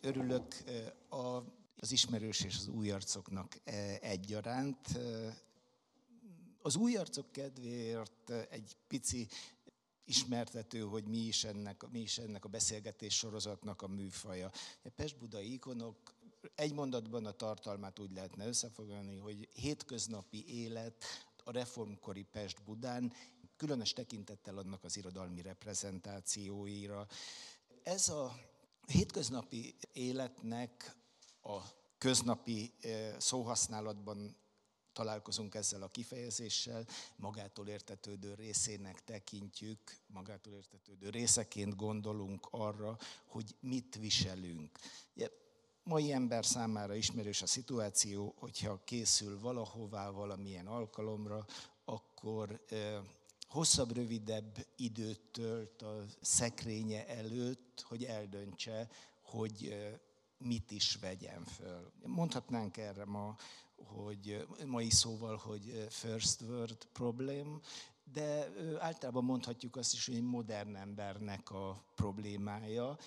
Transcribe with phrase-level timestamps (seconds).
[0.00, 0.56] Örülök
[1.76, 3.60] az ismerős és az új arcoknak
[4.00, 4.98] egyaránt.
[6.62, 9.28] Az új arcok kedvéért egy pici
[10.04, 14.50] ismertető, hogy mi is ennek, mi is ennek a beszélgetés sorozatnak a műfaja.
[14.84, 16.14] A Pest-Budai ikonok
[16.54, 21.04] egy mondatban a tartalmát úgy lehetne összefoglalni, hogy hétköznapi élet
[21.44, 23.12] a reformkori Pest-Budán,
[23.56, 27.06] különös tekintettel annak az irodalmi reprezentációira.
[27.82, 28.34] Ez a
[28.92, 30.96] hétköznapi életnek
[31.42, 31.58] a
[31.98, 34.36] köznapi eh, szóhasználatban
[34.92, 36.86] találkozunk ezzel a kifejezéssel,
[37.16, 44.78] magától értetődő részének tekintjük, magától értetődő részeként gondolunk arra, hogy mit viselünk.
[45.16, 45.28] Ugye,
[45.82, 51.46] mai ember számára ismerős a szituáció, hogyha készül valahová, valamilyen alkalomra,
[51.84, 52.98] akkor eh,
[53.48, 58.88] hosszabb, rövidebb időt tölt a szekrénye előtt, hogy eldöntse,
[59.22, 59.76] hogy
[60.38, 61.92] mit is vegyen föl.
[62.04, 63.36] Mondhatnánk erre ma,
[63.76, 67.60] hogy mai szóval, hogy first world problem,
[68.12, 72.98] de általában mondhatjuk azt is, hogy egy modern embernek a problémája.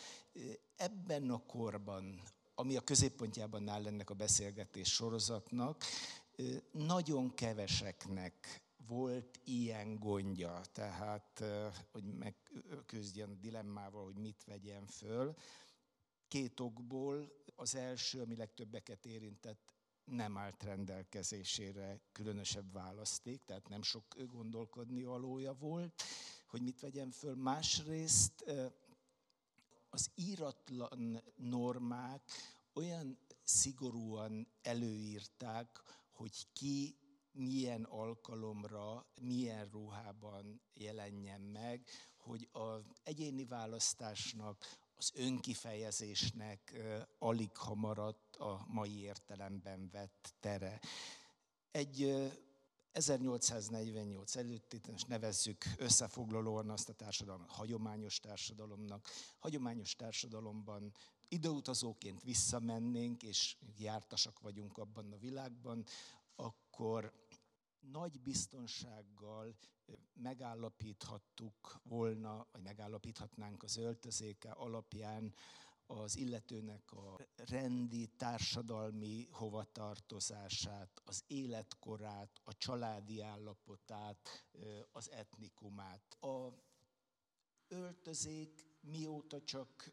[0.75, 2.21] Ebben a korban,
[2.55, 5.83] ami a középpontjában áll ennek a beszélgetés sorozatnak,
[6.71, 8.61] nagyon keveseknek
[8.91, 11.43] volt ilyen gondja, tehát
[11.91, 15.35] hogy megküzdjen a dilemmával, hogy mit vegyen föl.
[16.27, 17.31] Két okból.
[17.55, 25.53] Az első, ami legtöbbeket érintett, nem állt rendelkezésére különösebb választék, tehát nem sok gondolkodni valója
[25.53, 26.03] volt,
[26.47, 27.35] hogy mit vegyen föl.
[27.35, 28.45] Másrészt
[29.89, 32.21] az íratlan normák
[32.73, 35.81] olyan szigorúan előírták,
[36.11, 36.95] hogy ki
[37.31, 44.65] milyen alkalomra, milyen ruhában jelenjen meg, hogy az egyéni választásnak,
[44.95, 46.73] az önkifejezésnek
[47.19, 50.79] alig ha maradt a mai értelemben vett tere.
[51.71, 52.31] Egy
[52.91, 59.07] 1848 előtti, és nevezzük összefoglalóan azt a társadalmat hagyományos társadalomnak.
[59.39, 60.93] Hagyományos társadalomban
[61.27, 65.85] időutazóként visszamennénk, és jártasak vagyunk abban a világban,
[66.71, 67.13] akkor
[67.79, 69.55] nagy biztonsággal
[70.13, 75.33] megállapíthattuk volna, vagy megállapíthatnánk az öltözéke alapján
[75.85, 84.45] az illetőnek a rendi, társadalmi hovatartozását, az életkorát, a családi állapotát,
[84.91, 86.17] az etnikumát.
[86.19, 86.47] A
[87.67, 89.91] öltözék mióta csak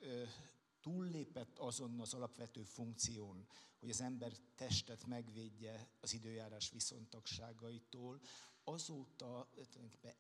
[0.81, 3.47] túllépett azon az alapvető funkción,
[3.79, 8.21] hogy az ember testet megvédje az időjárás viszontagságaitól,
[8.65, 9.49] azóta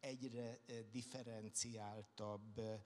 [0.00, 2.80] egyre eh, differenciáltabb eh,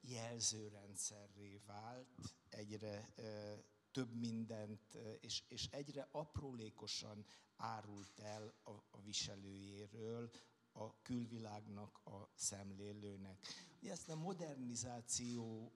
[0.00, 2.08] jelzőrendszerré vált,
[2.48, 3.58] egyre eh,
[3.90, 7.24] több mindent, és, és egyre aprólékosan
[7.56, 10.30] árult el a, a viselőjéről,
[10.72, 13.46] a külvilágnak, a szemlélőnek.
[13.82, 15.72] Ezt a modernizáció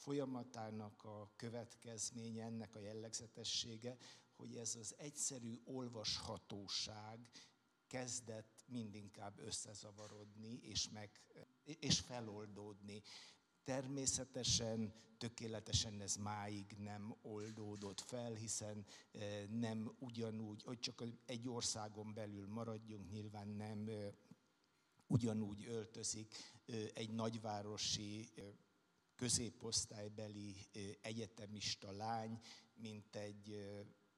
[0.00, 3.96] folyamatának a következménye, ennek a jellegzetessége,
[4.36, 7.18] hogy ez az egyszerű olvashatóság
[7.86, 11.10] kezdett mindinkább összezavarodni és, meg,
[11.64, 13.02] és feloldódni.
[13.64, 22.14] Természetesen, tökéletesen ez máig nem oldódott fel, hiszen eh, nem ugyanúgy, hogy csak egy országon
[22.14, 24.12] belül maradjunk, nyilván nem eh,
[25.06, 26.34] ugyanúgy öltözik
[26.66, 28.28] eh, egy nagyvárosi
[29.20, 30.56] középosztálybeli
[31.00, 32.40] egyetemista lány,
[32.74, 33.68] mint egy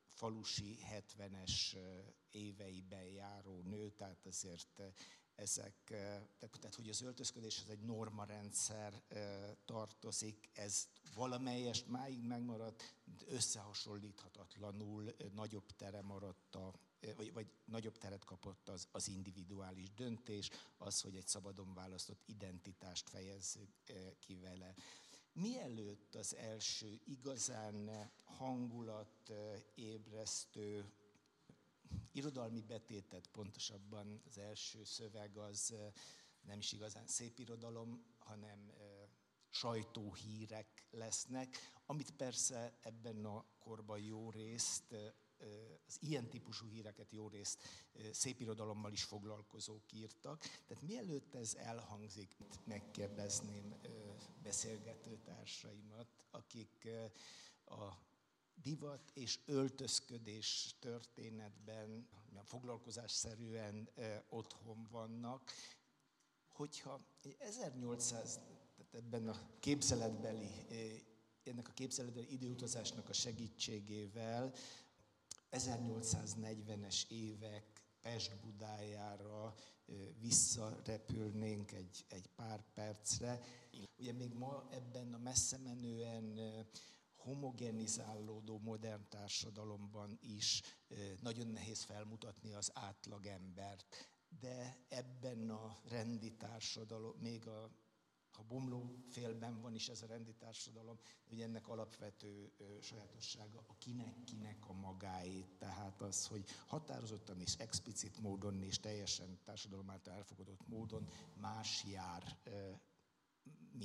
[0.07, 1.77] falusi 70-es
[2.31, 4.83] éveiben járó nő, tehát azért
[5.35, 5.75] ezek,
[6.39, 9.03] tehát hogy az öltözködés az egy normarendszer
[9.65, 12.95] tartozik, ez valamelyest máig megmaradt,
[13.27, 16.73] összehasonlíthatatlanul nagyobb tere maradt a
[17.17, 23.09] vagy, vagy nagyobb teret kapott az, az individuális döntés, az, hogy egy szabadon választott identitást
[23.09, 23.71] fejezzük
[24.19, 24.75] ki vele.
[25.33, 29.33] Mielőtt az első igazán hangulat
[29.75, 30.93] ébresztő
[32.13, 35.75] irodalmi betétet, pontosabban az első szöveg az
[36.43, 38.73] nem is igazán szép irodalom, hanem
[39.51, 44.95] sajtóhírek lesznek, amit persze ebben a korban jó részt
[45.87, 47.63] az ilyen típusú híreket jó részt
[48.13, 50.41] szépirodalommal is foglalkozók írtak.
[50.41, 53.75] Tehát mielőtt ez elhangzik, megkérdezném
[54.43, 56.89] beszélgető társaimat, akik
[57.65, 58.11] a
[58.63, 62.09] divat és öltözködés történetben
[62.45, 63.89] foglalkozásszerűen
[64.29, 65.51] otthon vannak,
[66.49, 67.01] hogyha
[67.39, 68.41] 1800,
[68.77, 70.51] tehát ebben a képzeletbeli
[71.45, 74.53] ennek a képzeletbeli időutazásnak a segítségével
[75.51, 79.55] 1840-es évek Pest-Budájára
[80.21, 83.41] visszarepülnénk egy, egy pár percre.
[83.99, 86.39] Ugye még ma ebben a messze menően
[87.23, 90.63] homogenizálódó modern társadalomban is
[91.21, 94.11] nagyon nehéz felmutatni az átlagembert,
[94.41, 97.71] de ebben a rendi társadalom, még a
[98.33, 100.99] ha bomló félben van is ez a rendi társadalom,
[101.29, 108.63] hogy ennek alapvető sajátossága a kinek-kinek a magáét, tehát az, hogy határozottan és explicit módon
[108.63, 112.39] és teljesen társadalom által elfogadott módon más jár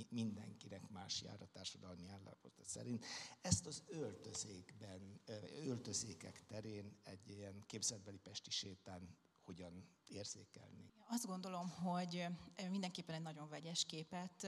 [0.10, 3.06] mindenkinek más jár a társadalmi állapota szerint.
[3.42, 5.22] Ezt az öltözékben,
[5.66, 10.94] öltözékek terén egy ilyen képzetbeli pesti sétán hogyan érzékelni?
[11.10, 12.26] Azt gondolom, hogy
[12.70, 14.48] mindenképpen egy nagyon vegyes képet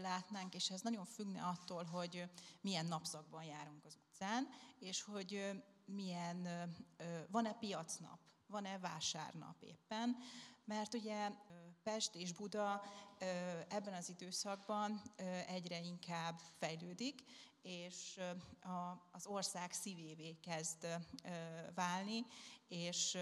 [0.00, 2.24] látnánk, és ez nagyon függne attól, hogy
[2.60, 4.48] milyen napszakban járunk az utcán,
[4.78, 5.50] és hogy
[5.84, 6.48] milyen,
[7.30, 10.16] van-e piacnap, van-e vásárnap éppen,
[10.70, 11.30] mert ugye
[11.82, 12.82] Pest és Buda
[13.68, 15.02] ebben az időszakban
[15.46, 17.22] egyre inkább fejlődik,
[17.62, 18.20] és
[19.12, 20.86] az ország szívévé kezd
[21.74, 22.24] válni,
[22.68, 23.18] és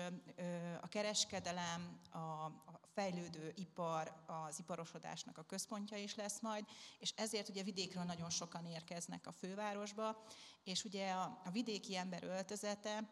[0.81, 2.51] a kereskedelem, a
[2.95, 6.65] fejlődő ipar, az iparosodásnak a központja is lesz majd,
[6.99, 10.25] és ezért ugye vidékről nagyon sokan érkeznek a fővárosba,
[10.65, 13.09] és ugye a, vidéki ember öltözete,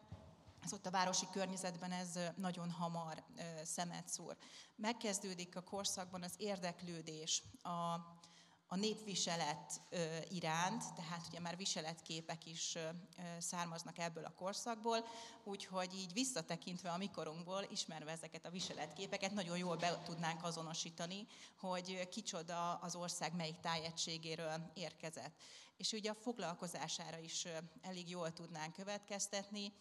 [0.67, 3.23] ez ott a városi környezetben ez nagyon hamar
[3.63, 4.37] szemet szúr.
[4.75, 7.93] Megkezdődik a korszakban az érdeklődés, a,
[8.67, 9.81] a népviselet
[10.29, 12.77] iránt, tehát ugye már viseletképek is
[13.39, 15.07] származnak ebből a korszakból,
[15.43, 21.27] úgyhogy így visszatekintve a mikorunkból, ismerve ezeket a viseletképeket, nagyon jól be tudnánk azonosítani,
[21.59, 25.41] hogy kicsoda az ország melyik tájegységéről érkezett.
[25.77, 27.47] És ugye a foglalkozására is
[27.81, 29.73] elég jól tudnánk következtetni,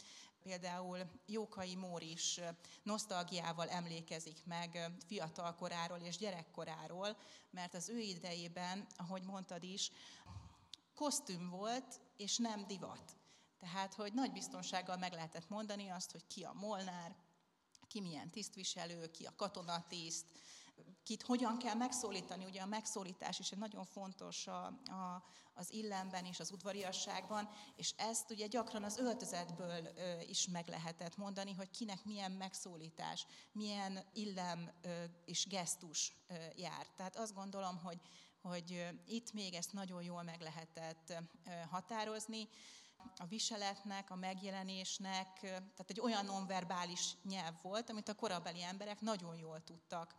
[0.47, 2.41] például Jókai Mór is
[2.83, 7.17] nosztalgiával emlékezik meg fiatal koráról és gyerekkoráról,
[7.51, 9.91] mert az ő idejében, ahogy mondtad is,
[10.95, 13.17] kosztüm volt, és nem divat.
[13.59, 17.15] Tehát, hogy nagy biztonsággal meg lehetett mondani azt, hogy ki a molnár,
[17.87, 20.27] ki milyen tisztviselő, ki a katonatiszt,
[21.03, 22.45] kit hogyan kell megszólítani.
[22.45, 25.25] Ugye a megszólítás is egy nagyon fontos a, a,
[25.55, 29.89] az illemben és az udvariasságban, és ezt ugye gyakran az öltözetből
[30.29, 34.71] is meg lehetett mondani, hogy kinek milyen megszólítás, milyen illem
[35.25, 36.13] és gesztus
[36.57, 36.87] jár.
[36.97, 38.01] Tehát azt gondolom, hogy,
[38.41, 41.23] hogy itt még ezt nagyon jól meg lehetett
[41.71, 42.49] határozni
[43.17, 49.37] a viseletnek, a megjelenésnek, tehát egy olyan nonverbális nyelv volt, amit a korabeli emberek nagyon
[49.37, 50.15] jól tudtak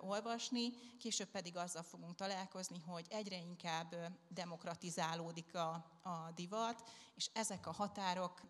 [0.00, 3.94] olvasni, később pedig azzal fogunk találkozni, hogy egyre inkább
[4.28, 5.70] demokratizálódik a,
[6.02, 8.40] a divat, és ezek a határok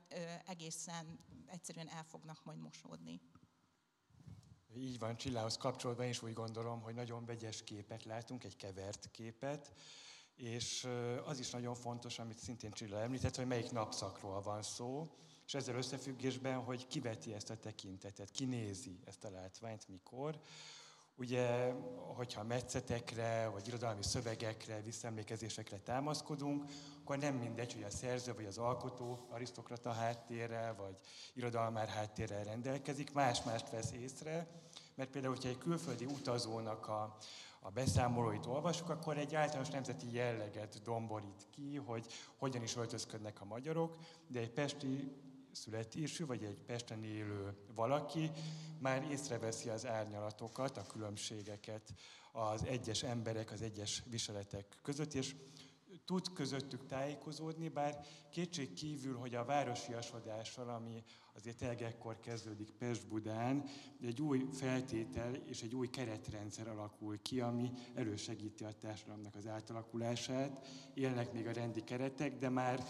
[0.47, 3.21] egészen egyszerűen el fognak majd mosódni.
[4.77, 9.11] Így van, Csillához kapcsolva én is úgy gondolom, hogy nagyon vegyes képet látunk, egy kevert
[9.11, 9.73] képet,
[10.35, 10.89] és
[11.25, 15.17] az is nagyon fontos, amit szintén Csilla említett, hogy melyik napszakról van szó,
[15.47, 20.41] és ezzel összefüggésben, hogy kiveti ezt a tekintetet, kinézi ezt a látványt, mikor.
[21.19, 21.73] Ugye,
[22.17, 26.65] hogyha metszetekre, vagy irodalmi szövegekre, visszaemlékezésekre támaszkodunk,
[27.01, 30.97] akkor nem mindegy, hogy a szerző vagy az alkotó arisztokrata háttérrel, vagy
[31.35, 34.47] irodalmár háttérrel rendelkezik, más-mást vesz észre,
[34.95, 37.17] mert például, hogyha egy külföldi utazónak a,
[37.61, 43.45] a beszámolóit olvasjuk, akkor egy általános nemzeti jelleget domborít ki, hogy hogyan is öltözködnek a
[43.45, 45.13] magyarok, de egy pesti
[45.59, 48.31] születésű, vagy egy Pesten élő valaki
[48.79, 51.95] már észreveszi az árnyalatokat, a különbségeket
[52.33, 55.35] az egyes emberek, az egyes viseletek között, és
[56.05, 61.03] tud közöttük tájékozódni, bár kétség kívül, hogy a városiasodással, ami
[61.35, 63.65] azért tényleg kezdődik Pest-Budán,
[64.03, 70.67] egy új feltétel és egy új keretrendszer alakul ki, ami elősegíti a társadalomnak az átalakulását.
[70.95, 72.87] Élnek még a rendi keretek, de már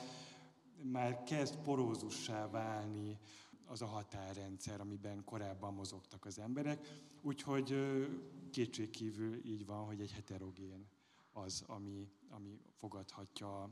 [0.82, 3.18] már kezd porózussá válni
[3.66, 7.02] az a határrendszer, amiben korábban mozogtak az emberek.
[7.22, 7.74] Úgyhogy
[8.50, 10.88] kétségkívül így van, hogy egy heterogén
[11.32, 13.62] az, ami, ami fogadhatja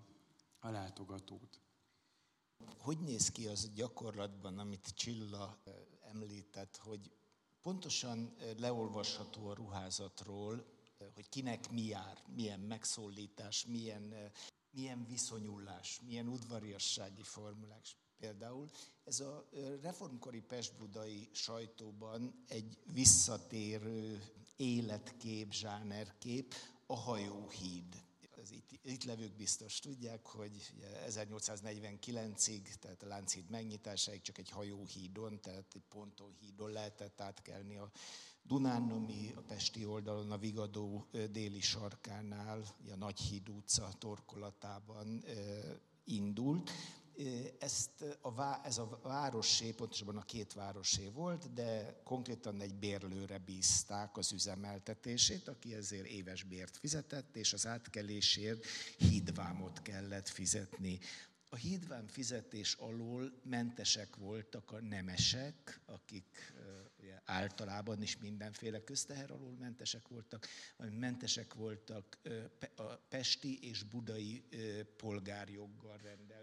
[0.60, 1.60] a, látogatót.
[2.78, 5.58] Hogy néz ki az gyakorlatban, amit Csilla
[6.00, 7.12] említett, hogy
[7.60, 10.75] pontosan leolvasható a ruházatról,
[11.14, 14.32] hogy kinek mi jár, milyen megszólítás, milyen
[14.76, 17.84] milyen viszonyulás, milyen udvariassági formulák
[18.16, 18.70] például.
[19.04, 19.48] Ez a
[19.82, 24.22] reformkori pestbudai sajtóban egy visszatérő
[24.56, 26.54] életkép, zsánerkép,
[26.86, 28.04] a hajóhíd
[28.42, 30.72] az itt, itt levők biztos tudják, hogy
[31.08, 37.90] 1849-ig, tehát a Lánchíd megnyitásáig csak egy hajóhídon, tehát egy pontonhídon lehetett átkelni a
[38.46, 42.62] Dunán, ami a Pesti oldalon, a Vigadó déli sarkánál,
[42.92, 45.24] a Nagyhíd utca torkolatában
[46.04, 46.70] indult.
[47.58, 54.16] Ezt a, ez a városé, pontosabban a két városé volt, de konkrétan egy bérlőre bízták
[54.16, 58.64] az üzemeltetését, aki ezért éves bért fizetett, és az átkelésért
[58.98, 60.98] hídvámot kellett fizetni.
[61.56, 66.52] A hídvám fizetés alól mentesek voltak a nemesek, akik
[67.24, 70.46] általában is mindenféle közteher alól mentesek voltak,
[70.90, 72.18] mentesek voltak
[72.76, 74.44] a pesti és budai
[74.96, 76.35] polgárjoggal rendelkező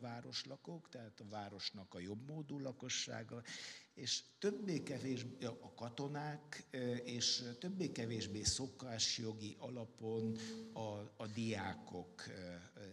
[0.00, 3.42] városlakók, tehát a városnak a jobb módú lakossága,
[3.94, 6.66] és többé-kevésbé a katonák,
[7.04, 10.36] és többé-kevésbé szokásjogi alapon
[10.72, 10.80] a,
[11.16, 12.24] a diákok,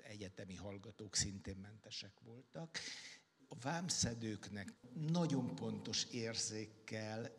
[0.03, 2.77] egyetemi hallgatók szintén mentesek voltak.
[3.47, 7.35] A vámszedőknek nagyon pontos érzékkel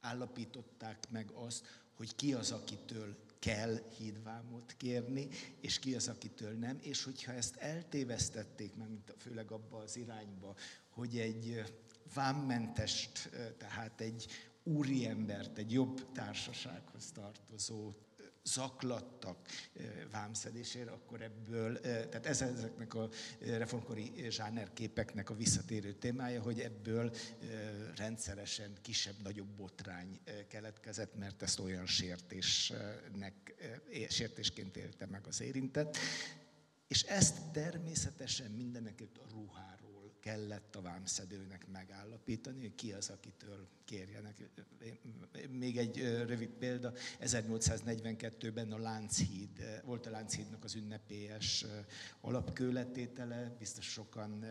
[0.00, 1.66] állapították meg azt,
[2.00, 5.28] hogy ki az, akitől kell hídvámot kérni,
[5.60, 8.88] és ki az, akitől nem, és hogyha ezt eltévesztették meg,
[9.18, 10.54] főleg abba az irányba,
[10.90, 11.62] hogy egy
[12.14, 14.26] vámmentest, tehát egy
[14.62, 17.92] úriembert, egy jobb társasághoz tartozó
[18.44, 19.48] zaklattak
[20.10, 23.08] vámszedésére, akkor ebből, tehát ez ezeknek a
[23.40, 27.14] reformkori zsánerképeknek a visszatérő témája, hogy ebből
[27.96, 33.54] rendszeresen kisebb-nagyobb botrány keletkezett, mert ezt olyan sértésnek,
[34.08, 35.96] sértésként élte meg az érintett.
[36.88, 39.88] És ezt természetesen mindenekült a ruhára
[40.20, 44.50] kellett a vámszedőnek megállapítani, hogy ki az, akitől kérjenek.
[45.50, 51.64] Még egy rövid példa, 1842-ben a Lánchíd, volt a Lánchídnak az ünnepélyes
[52.20, 54.44] alapkőletétele, biztos sokan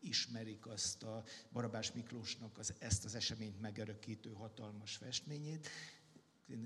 [0.00, 5.68] ismerik azt a Barabás Miklósnak az, ezt az eseményt megörökítő hatalmas festményét.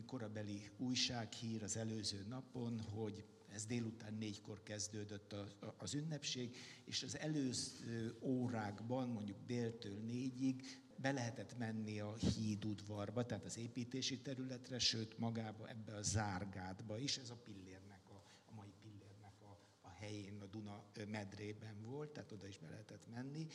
[0.06, 7.18] Korabeli újsághír az előző napon, hogy ez délután négykor kezdődött a, az ünnepség, és az
[7.18, 10.62] előző órákban, mondjuk déltől négyig
[10.96, 17.16] be lehetett menni a hídudvarba, tehát az építési területre, sőt magába ebbe a zárgádba is,
[17.18, 22.32] ez a pillérnek, a, a mai pillérnek a, a helyén, a Duna medrében volt, tehát
[22.32, 23.46] oda is be lehetett menni,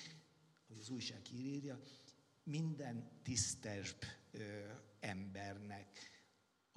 [0.67, 1.79] hogy az újság írja,
[2.43, 4.01] minden tisztesbb
[4.31, 4.39] ö,
[4.99, 6.14] embernek,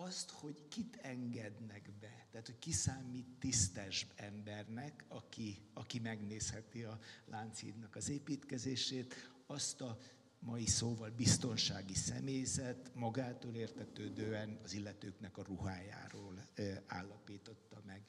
[0.00, 6.98] azt, hogy kit engednek be, tehát hogy ki számít tisztes embernek, aki, aki megnézheti a
[7.24, 9.98] Lánchídnak az építkezését, azt a
[10.38, 16.46] mai szóval biztonsági személyzet magától értetődően az illetőknek a ruhájáról
[16.86, 18.02] állapította meg.